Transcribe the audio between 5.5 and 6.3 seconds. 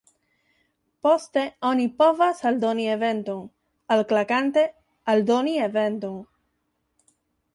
eventon'.